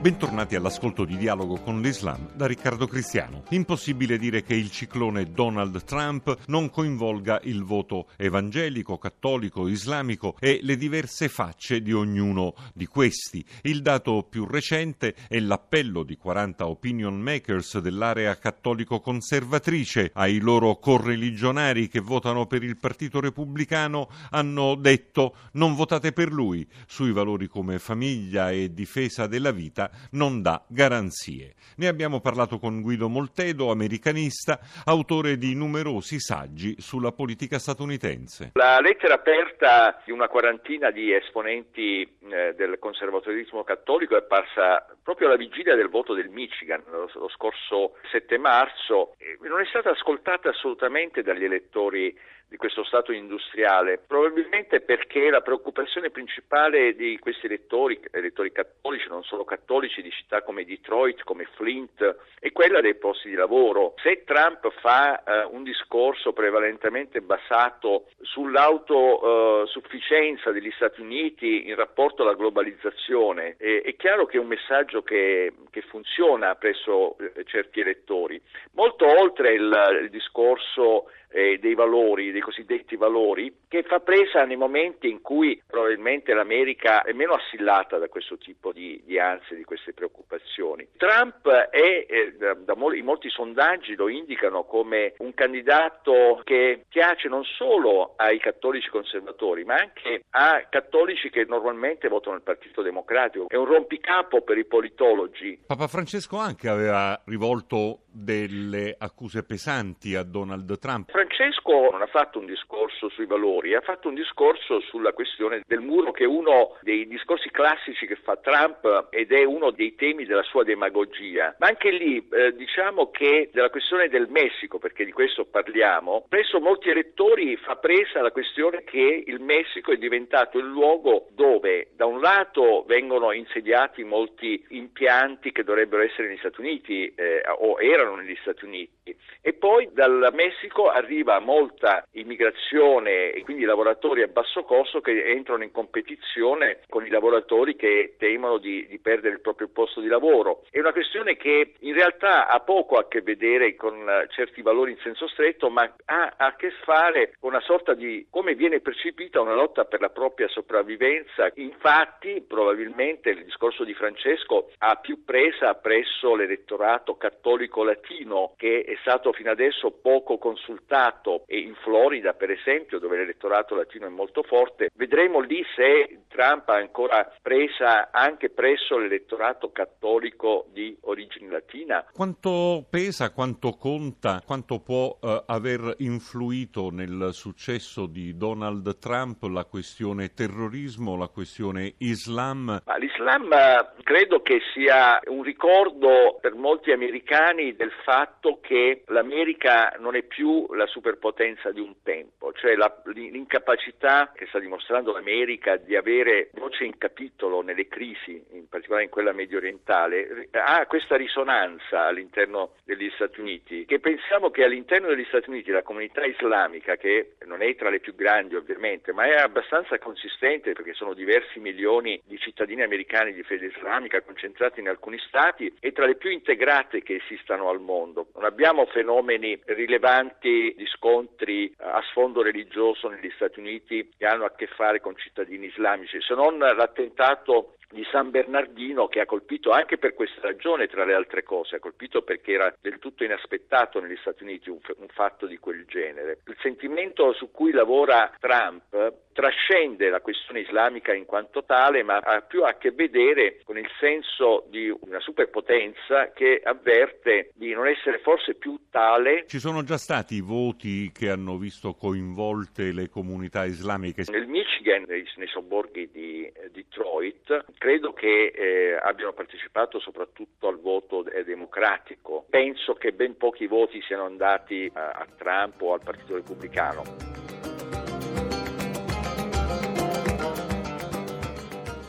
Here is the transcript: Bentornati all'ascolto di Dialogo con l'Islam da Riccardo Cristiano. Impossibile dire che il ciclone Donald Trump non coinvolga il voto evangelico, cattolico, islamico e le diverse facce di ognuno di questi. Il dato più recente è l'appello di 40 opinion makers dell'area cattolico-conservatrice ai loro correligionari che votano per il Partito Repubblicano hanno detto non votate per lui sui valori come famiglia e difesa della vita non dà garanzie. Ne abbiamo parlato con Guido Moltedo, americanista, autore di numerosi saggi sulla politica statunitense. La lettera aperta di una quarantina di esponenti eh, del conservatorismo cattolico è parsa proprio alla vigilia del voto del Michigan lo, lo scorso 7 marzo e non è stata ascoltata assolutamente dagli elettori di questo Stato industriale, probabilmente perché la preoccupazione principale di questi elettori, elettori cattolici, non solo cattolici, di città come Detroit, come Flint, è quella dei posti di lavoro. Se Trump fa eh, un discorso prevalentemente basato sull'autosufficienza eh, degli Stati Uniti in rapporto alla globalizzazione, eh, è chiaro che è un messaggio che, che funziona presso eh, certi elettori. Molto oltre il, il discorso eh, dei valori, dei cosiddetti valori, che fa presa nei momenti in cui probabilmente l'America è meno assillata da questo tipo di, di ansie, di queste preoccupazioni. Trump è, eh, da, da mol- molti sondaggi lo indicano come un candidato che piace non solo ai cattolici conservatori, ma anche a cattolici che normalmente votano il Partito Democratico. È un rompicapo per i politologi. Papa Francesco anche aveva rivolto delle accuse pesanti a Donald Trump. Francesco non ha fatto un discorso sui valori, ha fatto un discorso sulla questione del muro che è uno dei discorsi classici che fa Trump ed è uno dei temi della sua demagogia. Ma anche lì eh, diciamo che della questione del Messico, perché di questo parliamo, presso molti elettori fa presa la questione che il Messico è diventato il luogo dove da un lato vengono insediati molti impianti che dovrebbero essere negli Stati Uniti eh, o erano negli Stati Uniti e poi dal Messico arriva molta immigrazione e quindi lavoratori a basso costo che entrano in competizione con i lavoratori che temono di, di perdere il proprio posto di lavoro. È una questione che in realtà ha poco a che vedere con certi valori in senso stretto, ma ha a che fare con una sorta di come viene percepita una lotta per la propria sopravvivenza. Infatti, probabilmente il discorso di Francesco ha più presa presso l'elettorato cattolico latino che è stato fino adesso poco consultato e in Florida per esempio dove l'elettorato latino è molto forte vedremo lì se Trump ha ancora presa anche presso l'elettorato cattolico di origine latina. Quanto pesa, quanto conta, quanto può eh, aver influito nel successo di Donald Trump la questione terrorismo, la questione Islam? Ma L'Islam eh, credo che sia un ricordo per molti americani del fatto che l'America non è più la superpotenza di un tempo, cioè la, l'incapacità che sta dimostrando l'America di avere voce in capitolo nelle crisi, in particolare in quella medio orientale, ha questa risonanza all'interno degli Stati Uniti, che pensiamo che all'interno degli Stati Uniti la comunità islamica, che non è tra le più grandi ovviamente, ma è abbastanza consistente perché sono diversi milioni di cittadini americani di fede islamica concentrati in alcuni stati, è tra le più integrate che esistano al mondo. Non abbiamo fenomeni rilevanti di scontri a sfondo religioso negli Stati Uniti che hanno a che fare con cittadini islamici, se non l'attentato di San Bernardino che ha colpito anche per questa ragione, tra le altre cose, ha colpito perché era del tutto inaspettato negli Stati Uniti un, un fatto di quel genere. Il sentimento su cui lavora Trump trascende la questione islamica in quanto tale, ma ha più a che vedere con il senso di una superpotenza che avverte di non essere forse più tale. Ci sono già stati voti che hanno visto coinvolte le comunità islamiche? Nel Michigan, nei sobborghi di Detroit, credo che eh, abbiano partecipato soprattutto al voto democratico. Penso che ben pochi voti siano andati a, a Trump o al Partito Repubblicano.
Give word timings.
Bentornati 0.00 0.54
all'ascolto 0.54 1.04
di 1.04 1.18
Dialogo 1.18 1.60
con 1.60 1.82
l'Islam 1.82 2.30
da 2.32 2.46
Riccardo 2.46 2.86
Cristiano. 2.86 3.42
Impossibile 3.50 4.16
dire 4.16 4.42
che 4.42 4.54
il 4.54 4.70
ciclone 4.70 5.30
Donald 5.30 5.84
Trump 5.84 6.38
non 6.46 6.70
coinvolga 6.70 7.38
il 7.42 7.62
voto 7.64 8.08
evangelico, 8.16 8.96
cattolico, 8.96 9.68
islamico 9.68 10.36
e 10.40 10.60
le 10.62 10.78
diverse 10.78 11.28
facce 11.28 11.82
di 11.82 11.92
ognuno 11.92 12.54
di 12.72 12.86
questi. 12.86 13.44
Il 13.60 13.82
dato 13.82 14.22
più 14.22 14.46
recente 14.46 15.14
è 15.28 15.38
l'appello 15.38 16.02
di 16.02 16.16
40 16.16 16.66
opinion 16.66 17.20
makers 17.20 17.76
dell'area 17.80 18.38
cattolico-conservatrice 18.38 20.12
ai 20.14 20.38
loro 20.38 20.78
correligionari 20.78 21.88
che 21.88 22.00
votano 22.00 22.46
per 22.46 22.62
il 22.62 22.78
Partito 22.78 23.20
Repubblicano 23.20 24.08
hanno 24.30 24.76
detto 24.76 25.34
non 25.52 25.74
votate 25.74 26.12
per 26.12 26.32
lui 26.32 26.66
sui 26.86 27.12
valori 27.12 27.48
come 27.48 27.78
famiglia 27.78 28.50
e 28.50 28.72
difesa 28.72 29.26
della 29.26 29.50
vita 29.50 29.88
non 30.12 30.42
dà 30.42 30.62
garanzie. 30.68 31.54
Ne 31.76 31.88
abbiamo 31.88 32.20
parlato 32.20 32.58
con 32.58 32.80
Guido 32.80 33.08
Moltedo, 33.08 33.70
americanista, 33.70 34.58
autore 34.84 35.36
di 35.36 35.54
numerosi 35.54 36.18
saggi 36.20 36.76
sulla 36.78 37.12
politica 37.12 37.58
statunitense. 37.58 38.50
La 38.54 38.78
lettera 38.80 39.14
aperta 39.14 40.00
di 40.04 40.12
una 40.12 40.28
quarantina 40.28 40.90
di 40.90 41.12
esponenti 41.12 42.02
eh, 42.02 42.54
del 42.54 42.78
conservatorismo 42.78 43.64
cattolico 43.64 44.16
è 44.16 44.22
parsa 44.22 44.86
proprio 45.02 45.28
alla 45.28 45.36
vigilia 45.36 45.74
del 45.74 45.88
voto 45.88 46.14
del 46.14 46.28
Michigan 46.28 46.82
lo, 46.90 47.10
lo 47.14 47.28
scorso 47.28 47.96
7 48.10 48.38
marzo 48.38 49.14
e 49.18 49.38
non 49.48 49.60
è 49.60 49.66
stata 49.66 49.90
ascoltata 49.90 50.50
assolutamente 50.50 51.22
dagli 51.22 51.44
elettori 51.44 52.16
di 52.50 52.56
questo 52.56 52.82
Stato 52.82 53.12
industriale, 53.12 54.00
probabilmente 54.04 54.80
perché 54.80 55.30
la 55.30 55.40
preoccupazione 55.40 56.10
principale 56.10 56.96
di 56.96 57.16
questi 57.20 57.46
elettori, 57.46 58.00
elettori 58.10 58.50
cattolici, 58.50 59.06
non 59.08 59.22
solo 59.22 59.44
cattolici, 59.44 60.02
di 60.02 60.10
città 60.10 60.42
come 60.42 60.64
Detroit, 60.64 61.22
come 61.22 61.46
Flint, 61.54 62.16
è 62.40 62.50
quella 62.50 62.80
dei 62.80 62.96
posti 62.96 63.28
di 63.28 63.36
lavoro. 63.36 63.94
Se 64.02 64.24
Trump 64.24 64.68
fa 64.80 65.22
eh, 65.22 65.44
un 65.44 65.62
discorso 65.62 66.32
prevalentemente 66.32 67.20
basato 67.20 68.06
sull'autosufficienza 68.20 70.50
eh, 70.50 70.52
degli 70.52 70.72
Stati 70.72 71.00
Uniti 71.00 71.68
in 71.68 71.76
rapporto 71.76 72.22
alla 72.22 72.34
globalizzazione, 72.34 73.54
eh, 73.58 73.82
è 73.82 73.94
chiaro 73.94 74.26
che 74.26 74.38
è 74.38 74.40
un 74.40 74.48
messaggio 74.48 75.02
che, 75.02 75.52
che 75.70 75.82
funziona 75.82 76.56
presso 76.56 77.16
eh, 77.18 77.44
certi 77.44 77.78
elettori. 77.78 78.42
Molto 78.72 79.06
oltre 79.06 79.52
il, 79.52 80.00
il 80.02 80.10
discorso 80.10 81.06
eh, 81.30 81.58
dei 81.58 81.74
valori, 81.74 82.32
dei 82.32 82.40
cosiddetti 82.40 82.96
valori, 82.96 83.52
che 83.68 83.82
fa 83.82 84.00
presa 84.00 84.44
nei 84.44 84.56
momenti 84.56 85.08
in 85.08 85.20
cui 85.20 85.60
probabilmente 85.66 86.34
l'America 86.34 87.02
è 87.02 87.12
meno 87.12 87.34
assillata 87.34 87.98
da 87.98 88.08
questo 88.08 88.36
tipo 88.36 88.72
di, 88.72 89.00
di 89.04 89.18
ansie, 89.18 89.56
di 89.56 89.64
queste 89.64 89.92
preoccupazioni. 89.92 90.88
Trump 90.96 91.48
è, 91.48 92.06
eh, 92.08 92.34
da, 92.36 92.54
da 92.54 92.74
mol- 92.74 93.02
molti 93.02 93.30
sondaggi 93.30 93.94
lo 93.94 94.08
indicano 94.08 94.64
come 94.64 95.14
un 95.18 95.32
candidato 95.34 96.40
che 96.44 96.84
piace 96.88 97.28
non 97.28 97.44
solo 97.44 98.14
ai 98.16 98.38
cattolici 98.38 98.88
conservatori, 98.88 99.64
ma 99.64 99.74
anche 99.76 100.24
a 100.30 100.66
cattolici 100.68 101.30
che 101.30 101.44
normalmente 101.48 102.08
votano 102.08 102.36
il 102.36 102.42
Partito 102.42 102.82
Democratico. 102.82 103.48
È 103.48 103.56
un 103.56 103.66
rompicapo 103.66 104.42
per 104.42 104.58
i 104.58 104.64
politologi. 104.64 105.60
Papa 105.66 105.86
Francesco 105.86 106.36
anche 106.36 106.68
aveva 106.68 107.20
rivolto 107.26 108.00
delle 108.12 108.94
accuse 108.98 109.44
pesanti 109.44 110.14
a 110.14 110.22
Donald 110.22 110.78
Trump. 110.78 111.10
Francesco 111.10 111.90
non 111.90 112.02
ha 112.02 112.06
fatto 112.06 112.38
un 112.38 112.46
discorso 112.46 113.08
sui 113.08 113.26
valori, 113.26 113.74
ha 113.74 113.80
fatto 113.80 114.08
un 114.08 114.14
discorso 114.14 114.80
sulla 114.80 115.12
questione 115.12 115.62
del 115.66 115.80
muro 115.80 116.10
che 116.12 116.24
è 116.24 116.26
uno 116.26 116.76
dei 116.82 117.06
discorsi 117.06 117.50
classici 117.50 118.06
che 118.06 118.16
fa 118.16 118.36
Trump 118.36 119.08
ed 119.10 119.32
è 119.32 119.44
uno 119.44 119.70
dei 119.70 119.94
temi 119.94 120.24
della 120.24 120.42
sua 120.42 120.64
demagogia. 120.64 121.54
Ma 121.58 121.68
anche 121.68 121.90
lì 121.90 122.26
eh, 122.30 122.54
diciamo 122.54 123.10
che 123.10 123.50
della 123.52 123.70
questione 123.70 124.08
del 124.08 124.28
Messico, 124.28 124.78
perché 124.78 125.04
di 125.04 125.12
questo 125.12 125.44
parliamo, 125.44 126.26
presso 126.28 126.60
molti 126.60 126.90
elettori 126.90 127.56
fa 127.56 127.76
presa 127.76 128.22
la 128.22 128.32
questione 128.32 128.82
che 128.84 129.24
il 129.26 129.40
Messico 129.40 129.92
è 129.92 129.96
diventato 129.96 130.58
il 130.58 130.66
luogo 130.66 131.28
dove 131.32 131.88
da 131.94 132.06
un 132.06 132.20
lato 132.20 132.84
vengono 132.86 133.32
insediati 133.32 134.04
molti 134.04 134.64
impianti 134.70 135.52
che 135.52 135.64
dovrebbero 135.64 136.02
essere 136.02 136.28
negli 136.28 136.38
Stati 136.38 136.60
Uniti 136.60 137.12
eh, 137.14 137.42
o 137.58 137.80
erano 137.80 137.99
negli 138.16 138.36
Stati 138.40 138.64
Uniti 138.64 139.16
e 139.42 139.52
poi 139.54 139.88
dal 139.92 140.30
Messico 140.32 140.88
arriva 140.88 141.38
molta 141.38 142.04
immigrazione 142.12 143.32
e 143.32 143.42
quindi 143.42 143.64
lavoratori 143.64 144.22
a 144.22 144.28
basso 144.28 144.62
costo 144.62 145.00
che 145.00 145.24
entrano 145.30 145.64
in 145.64 145.70
competizione 145.70 146.80
con 146.88 147.06
i 147.06 147.10
lavoratori 147.10 147.76
che 147.76 148.14
temono 148.18 148.58
di, 148.58 148.86
di 148.86 148.98
perdere 148.98 149.34
il 149.34 149.40
proprio 149.40 149.68
posto 149.68 150.00
di 150.00 150.08
lavoro. 150.08 150.64
È 150.70 150.78
una 150.78 150.92
questione 150.92 151.36
che 151.36 151.74
in 151.80 151.94
realtà 151.94 152.48
ha 152.48 152.60
poco 152.60 152.96
a 152.96 153.08
che 153.08 153.22
vedere 153.22 153.74
con 153.76 154.06
certi 154.28 154.62
valori 154.62 154.92
in 154.92 154.98
senso 154.98 155.26
stretto, 155.28 155.70
ma 155.70 155.90
ha 156.04 156.34
a 156.36 156.54
che 156.56 156.70
fare 156.84 157.34
con 157.38 157.50
una 157.50 157.60
sorta 157.60 157.94
di 157.94 158.26
come 158.30 158.54
viene 158.54 158.80
percepita 158.80 159.40
una 159.40 159.54
lotta 159.54 159.84
per 159.84 160.00
la 160.00 160.10
propria 160.10 160.48
sopravvivenza. 160.48 161.50
Infatti, 161.54 162.44
probabilmente 162.46 163.30
il 163.30 163.44
discorso 163.44 163.84
di 163.84 163.94
Francesco 163.94 164.70
ha 164.78 164.96
più 164.96 165.24
presa 165.24 165.74
presso 165.74 166.34
l'elettorato 166.34 167.16
cattolico 167.16 167.84
latino 167.90 168.54
che 168.56 168.82
è 168.82 168.96
stato 169.00 169.32
fino 169.32 169.50
adesso 169.50 169.90
poco 169.90 170.38
consultato 170.38 171.44
e 171.46 171.58
in 171.58 171.74
Florida 171.82 172.32
per 172.32 172.50
esempio 172.50 172.98
dove 172.98 173.16
l'elettorato 173.16 173.74
latino 173.74 174.06
è 174.06 174.10
molto 174.10 174.42
forte 174.42 174.90
vedremo 174.94 175.40
lì 175.40 175.62
se 175.74 176.20
Trump 176.28 176.68
ha 176.68 176.76
ancora 176.76 177.30
presa 177.42 178.10
anche 178.12 178.50
presso 178.50 178.98
l'elettorato 178.98 179.72
cattolico 179.72 180.66
di 180.72 180.96
origine 181.02 181.50
latina. 181.50 182.06
Quanto 182.12 182.86
pesa, 182.88 183.32
quanto 183.32 183.72
conta, 183.72 184.42
quanto 184.44 184.80
può 184.80 185.18
eh, 185.20 185.42
aver 185.46 185.96
influito 185.98 186.90
nel 186.90 187.30
successo 187.32 188.06
di 188.06 188.36
Donald 188.36 188.98
Trump 188.98 189.42
la 189.44 189.64
questione 189.64 190.32
terrorismo, 190.32 191.16
la 191.16 191.28
questione 191.28 191.94
Islam? 191.98 192.82
Ma 192.84 192.96
L'Islam 192.96 193.52
eh, 193.52 194.02
credo 194.02 194.40
che 194.40 194.60
sia 194.72 195.20
un 195.26 195.42
ricordo 195.42 196.38
per 196.40 196.54
molti 196.54 196.92
americani 196.92 197.74
del 197.80 197.92
fatto 198.04 198.58
che 198.60 199.04
l'America 199.06 199.96
non 200.00 200.14
è 200.14 200.22
più 200.22 200.66
la 200.74 200.84
superpotenza 200.84 201.72
di 201.72 201.80
un 201.80 201.94
tempo, 202.02 202.52
cioè 202.52 202.74
la, 202.74 202.94
l'incapacità 203.06 204.32
che 204.34 204.44
sta 204.48 204.58
dimostrando 204.58 205.12
l'America 205.12 205.78
di 205.78 205.96
avere 205.96 206.50
voce 206.52 206.84
in 206.84 206.98
capitolo 206.98 207.62
nelle 207.62 207.88
crisi, 207.88 208.44
in 208.50 208.68
particolare 208.68 209.04
in 209.04 209.10
quella 209.10 209.32
medio 209.32 209.56
orientale, 209.56 210.48
ha 210.50 210.84
questa 210.84 211.16
risonanza 211.16 212.02
all'interno 212.02 212.72
degli 212.84 213.10
Stati 213.14 213.40
Uniti, 213.40 213.86
che 213.86 213.98
pensiamo 213.98 214.50
che 214.50 214.62
all'interno 214.62 215.08
degli 215.08 215.24
Stati 215.24 215.48
Uniti 215.48 215.70
la 215.70 215.82
comunità 215.82 216.26
islamica, 216.26 216.96
che 216.96 217.36
non 217.46 217.62
è 217.62 217.74
tra 217.76 217.88
le 217.88 218.00
più 218.00 218.14
grandi 218.14 218.56
ovviamente, 218.56 219.14
ma 219.14 219.24
è 219.24 219.36
abbastanza 219.36 219.98
consistente 219.98 220.72
perché 220.72 220.92
sono 220.92 221.14
diversi 221.14 221.60
milioni 221.60 222.20
di 222.26 222.36
cittadini 222.36 222.82
americani 222.82 223.32
di 223.32 223.42
fede 223.42 223.72
islamica 223.74 224.20
concentrati 224.20 224.80
in 224.80 224.88
alcuni 224.88 225.18
stati, 225.26 225.74
è 225.80 225.92
tra 225.92 226.04
le 226.04 226.16
più 226.16 226.28
integrate 226.28 227.02
che 227.02 227.22
esistano 227.24 227.68
al 227.70 227.80
mondo. 227.80 228.28
Non 228.34 228.44
abbiamo 228.44 228.86
fenomeni 228.86 229.58
rilevanti 229.64 230.74
di 230.76 230.86
scontri 230.86 231.72
a 231.78 232.02
sfondo 232.10 232.42
religioso 232.42 233.08
negli 233.08 233.30
Stati 233.34 233.58
Uniti 233.58 234.10
che 234.16 234.26
hanno 234.26 234.44
a 234.44 234.54
che 234.54 234.66
fare 234.66 235.00
con 235.00 235.16
cittadini 235.16 235.66
islamici, 235.66 236.20
se 236.20 236.34
non 236.34 236.58
l'attentato 236.58 237.74
di 237.90 238.06
San 238.10 238.30
Bernardino 238.30 239.08
che 239.08 239.20
ha 239.20 239.26
colpito 239.26 239.70
anche 239.70 239.98
per 239.98 240.14
questa 240.14 240.40
ragione, 240.42 240.86
tra 240.86 241.04
le 241.04 241.14
altre 241.14 241.42
cose, 241.42 241.76
ha 241.76 241.80
colpito 241.80 242.22
perché 242.22 242.52
era 242.52 242.72
del 242.80 242.98
tutto 242.98 243.24
inaspettato 243.24 244.00
negli 244.00 244.16
Stati 244.20 244.44
Uniti 244.44 244.70
un, 244.70 244.78
un 244.96 245.08
fatto 245.08 245.46
di 245.46 245.58
quel 245.58 245.84
genere. 245.86 246.38
Il 246.46 246.56
sentimento 246.60 247.32
su 247.32 247.50
cui 247.50 247.72
lavora 247.72 248.32
Trump 248.38 249.14
trascende 249.40 250.10
la 250.10 250.20
questione 250.20 250.60
islamica 250.60 251.14
in 251.14 251.24
quanto 251.24 251.64
tale, 251.64 252.02
ma 252.02 252.18
ha 252.18 252.42
più 252.42 252.62
a 252.62 252.74
che 252.74 252.90
vedere 252.90 253.60
con 253.64 253.78
il 253.78 253.88
senso 253.98 254.66
di 254.68 254.94
una 255.00 255.18
superpotenza 255.18 256.30
che 256.34 256.60
avverte 256.62 257.52
di 257.54 257.72
non 257.72 257.88
essere 257.88 258.18
forse 258.18 258.54
più 258.54 258.78
tale. 258.90 259.46
Ci 259.46 259.58
sono 259.58 259.82
già 259.82 259.96
stati 259.96 260.42
voti 260.42 261.10
che 261.10 261.30
hanno 261.30 261.56
visto 261.56 261.94
coinvolte 261.94 262.92
le 262.92 263.08
comunità 263.08 263.64
islamiche? 263.64 264.24
Nel 264.30 264.46
Michigan, 264.46 265.04
nei 265.06 265.24
sobborghi 265.46 266.10
di 266.12 266.52
Detroit, 266.70 267.64
credo 267.78 268.12
che 268.12 268.52
eh, 268.54 268.98
abbiano 269.02 269.32
partecipato 269.32 270.00
soprattutto 270.00 270.68
al 270.68 270.78
voto 270.78 271.24
democratico. 271.46 272.44
Penso 272.50 272.92
che 272.92 273.12
ben 273.12 273.38
pochi 273.38 273.66
voti 273.66 274.02
siano 274.02 274.26
andati 274.26 274.90
a, 274.92 275.12
a 275.12 275.26
Trump 275.38 275.80
o 275.80 275.94
al 275.94 276.02
Partito 276.04 276.34
Repubblicano. 276.34 277.69